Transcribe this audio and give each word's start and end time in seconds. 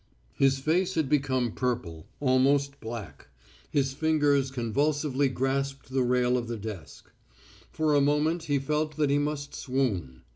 His 0.33 0.57
face 0.57 0.95
had 0.95 1.09
become 1.09 1.51
purple, 1.51 2.07
almost 2.19 2.79
black; 2.81 3.27
his 3.69 3.95
lingers 4.01 4.49
convulsively 4.49 5.29
grasped 5.29 5.91
the 5.91 6.01
rail 6.01 6.39
of 6.39 6.47
the 6.47 6.57
desk. 6.57 7.11
For 7.71 7.93
a 7.93 8.01
moment 8.01 8.45
he 8.45 8.57
felt 8.57 8.97
that 8.97 9.11
he 9.11 9.19
must 9.19 9.53
swoon. 9.53 10.23